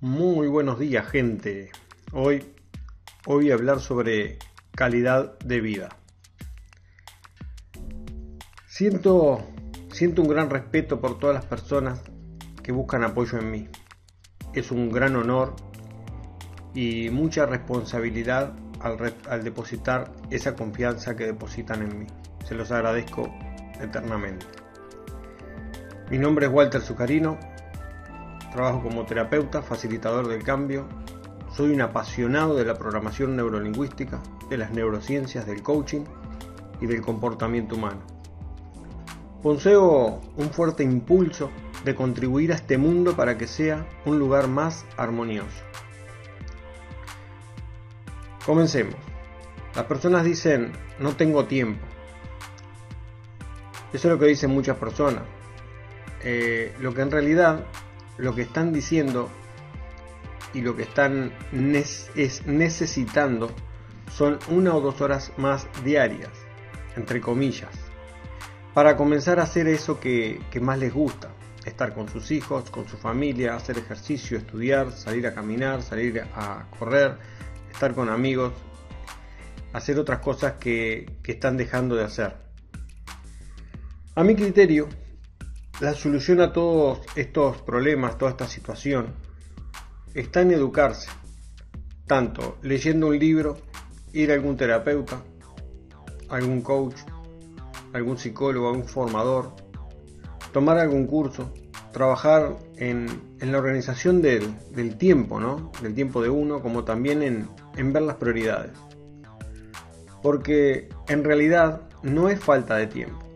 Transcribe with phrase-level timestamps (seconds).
[0.00, 1.72] Muy buenos días gente.
[2.12, 2.54] Hoy,
[3.26, 4.38] hoy voy a hablar sobre
[4.76, 5.88] calidad de vida.
[8.68, 9.44] Siento,
[9.90, 12.00] siento un gran respeto por todas las personas
[12.62, 13.68] que buscan apoyo en mí.
[14.54, 15.56] Es un gran honor
[16.74, 22.06] y mucha responsabilidad al, al depositar esa confianza que depositan en mí.
[22.44, 23.34] Se los agradezco
[23.80, 24.46] eternamente.
[26.08, 27.36] Mi nombre es Walter Zucarino
[28.52, 30.86] Trabajo como terapeuta, facilitador del cambio.
[31.54, 36.04] Soy un apasionado de la programación neurolingüística, de las neurociencias, del coaching
[36.80, 38.00] y del comportamiento humano.
[39.42, 41.50] Poseo un fuerte impulso
[41.84, 45.62] de contribuir a este mundo para que sea un lugar más armonioso.
[48.44, 48.94] Comencemos.
[49.74, 51.84] Las personas dicen, no tengo tiempo.
[53.92, 55.22] Eso es lo que dicen muchas personas.
[56.24, 57.64] Eh, lo que en realidad
[58.18, 59.30] lo que están diciendo
[60.52, 63.50] y lo que están es necesitando
[64.12, 66.30] son una o dos horas más diarias,
[66.96, 67.70] entre comillas,
[68.74, 71.30] para comenzar a hacer eso que, que más les gusta,
[71.64, 76.66] estar con sus hijos, con su familia, hacer ejercicio, estudiar, salir a caminar, salir a
[76.78, 77.18] correr,
[77.70, 78.52] estar con amigos,
[79.72, 82.36] hacer otras cosas que, que están dejando de hacer.
[84.14, 84.88] A mi criterio,
[85.80, 89.14] la solución a todos estos problemas, toda esta situación,
[90.12, 91.08] está en educarse,
[92.06, 93.58] tanto leyendo un libro,
[94.12, 95.22] ir a algún terapeuta,
[96.28, 96.96] algún coach,
[97.92, 99.52] algún psicólogo, algún formador,
[100.52, 101.54] tomar algún curso,
[101.92, 103.06] trabajar en,
[103.40, 105.70] la organización del, tiempo, ¿no?
[105.80, 108.72] Del tiempo de uno, como también en, en ver las prioridades.
[110.22, 113.27] Porque en realidad no es falta de tiempo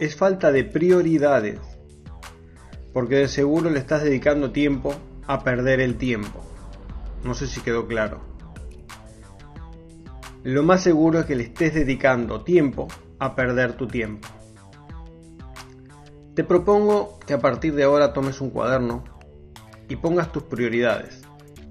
[0.00, 1.60] es falta de prioridades,
[2.94, 4.94] porque de seguro le estás dedicando tiempo
[5.26, 6.42] a perder el tiempo.
[7.22, 8.22] No sé si quedó claro.
[10.42, 14.26] Lo más seguro es que le estés dedicando tiempo a perder tu tiempo.
[16.34, 19.04] Te propongo que a partir de ahora tomes un cuaderno
[19.86, 21.20] y pongas tus prioridades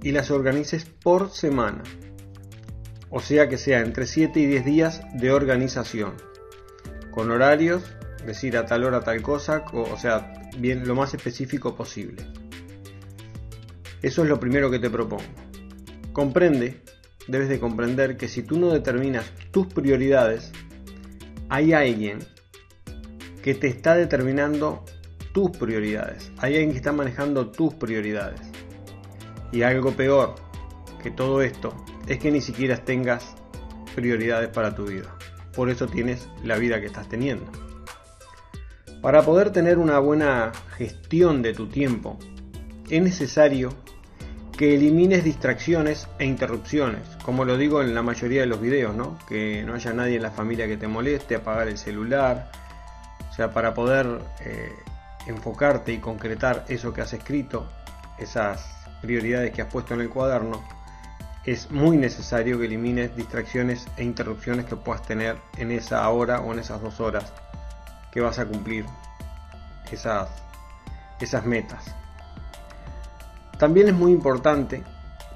[0.03, 1.81] y las organices por semana.
[3.09, 6.13] O sea que sea entre 7 y 10 días de organización,
[7.09, 7.95] con horarios
[8.25, 12.25] decir a tal hora tal cosa, o, sea, bien lo más específico posible.
[14.01, 15.23] Eso es lo primero que te propongo.
[16.13, 16.81] Comprende,
[17.27, 20.51] debes de comprender que si tú no determinas tus prioridades,
[21.49, 22.19] hay alguien
[23.43, 24.83] que te está determinando
[25.33, 26.31] tus prioridades.
[26.37, 28.41] Hay alguien que está manejando tus prioridades.
[29.51, 30.35] Y algo peor
[31.01, 31.73] que todo esto
[32.07, 33.35] es que ni siquiera tengas
[33.95, 35.15] prioridades para tu vida.
[35.55, 37.68] Por eso tienes la vida que estás teniendo.
[39.01, 42.19] Para poder tener una buena gestión de tu tiempo,
[42.89, 43.69] es necesario
[44.57, 49.17] que elimines distracciones e interrupciones, como lo digo en la mayoría de los videos, ¿no?
[49.25, 52.51] Que no haya nadie en la familia que te moleste, apagar el celular,
[53.29, 54.73] o sea, para poder eh,
[55.27, 57.69] enfocarte y concretar eso que has escrito,
[58.17, 58.65] esas
[59.01, 60.61] prioridades que has puesto en el cuaderno,
[61.45, 66.51] es muy necesario que elimines distracciones e interrupciones que puedas tener en esa hora o
[66.51, 67.31] en esas dos horas
[68.11, 68.85] que vas a cumplir
[69.91, 70.29] esas,
[71.19, 71.93] esas metas.
[73.57, 74.83] También es muy importante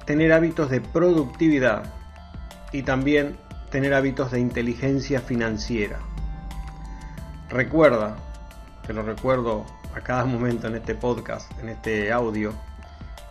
[0.05, 1.83] tener hábitos de productividad
[2.71, 3.37] y también
[3.69, 5.99] tener hábitos de inteligencia financiera.
[7.49, 8.15] Recuerda,
[8.85, 12.53] te lo recuerdo a cada momento en este podcast, en este audio,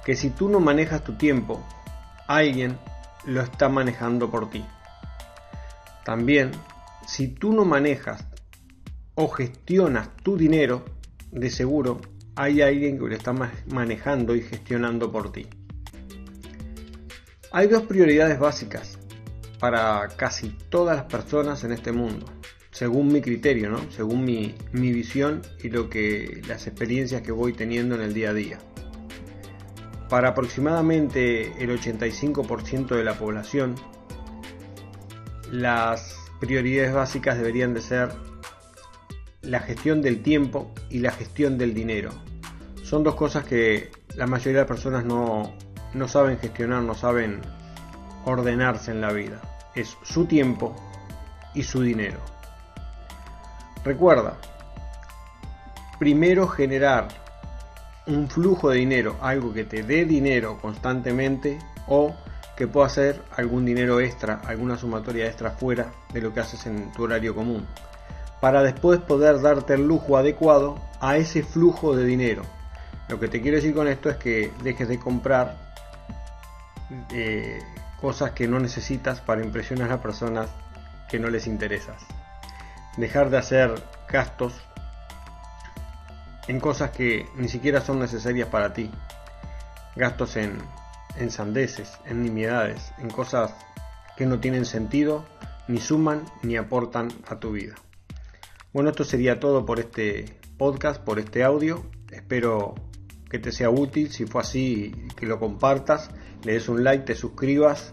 [0.04, 1.64] que si tú no manejas tu tiempo,
[2.26, 2.78] alguien
[3.24, 4.64] lo está manejando por ti.
[6.04, 6.52] También,
[7.06, 8.24] si tú no manejas
[9.14, 10.84] o gestionas tu dinero,
[11.30, 12.00] de seguro
[12.34, 13.34] hay alguien que lo está
[13.66, 15.46] manejando y gestionando por ti.
[17.50, 18.98] Hay dos prioridades básicas
[19.58, 22.26] para casi todas las personas en este mundo,
[22.70, 23.78] según mi criterio, ¿no?
[23.90, 28.30] según mi, mi visión y lo que, las experiencias que voy teniendo en el día
[28.30, 28.58] a día.
[30.08, 33.74] Para aproximadamente el 85% de la población,
[35.50, 38.10] las prioridades básicas deberían de ser
[39.42, 42.10] la gestión del tiempo y la gestión del dinero.
[42.82, 45.52] Son dos cosas que la mayoría de las personas no,
[45.94, 47.40] no saben gestionar, no saben
[48.24, 49.40] ordenarse en la vida.
[49.74, 50.76] Es su tiempo
[51.54, 52.18] y su dinero.
[53.84, 54.38] Recuerda,
[55.98, 57.08] primero generar
[58.06, 61.58] un flujo de dinero, algo que te dé dinero constantemente
[61.88, 62.14] o
[62.56, 66.92] que pueda hacer algún dinero extra, alguna sumatoria extra fuera de lo que haces en
[66.92, 67.66] tu horario común
[68.42, 72.42] para después poder darte el lujo adecuado a ese flujo de dinero.
[73.08, 75.56] Lo que te quiero decir con esto es que dejes de comprar
[77.12, 77.62] eh,
[78.00, 80.50] cosas que no necesitas para impresionar a personas
[81.08, 82.02] que no les interesas.
[82.96, 84.54] Dejar de hacer gastos
[86.48, 88.90] en cosas que ni siquiera son necesarias para ti.
[89.94, 90.58] Gastos en,
[91.16, 93.54] en sandeces, en nimiedades, en cosas
[94.16, 95.24] que no tienen sentido,
[95.68, 97.76] ni suman ni aportan a tu vida.
[98.72, 101.84] Bueno, esto sería todo por este podcast, por este audio.
[102.10, 102.74] Espero
[103.28, 104.10] que te sea útil.
[104.10, 106.10] Si fue así, que lo compartas,
[106.42, 107.92] le des un like, te suscribas.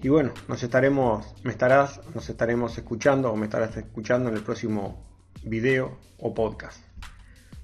[0.00, 4.42] Y bueno, nos estaremos, me estarás, nos estaremos escuchando o me estarás escuchando en el
[4.42, 5.04] próximo
[5.42, 6.80] video o podcast.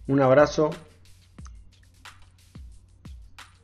[0.08, 0.70] Un abrazo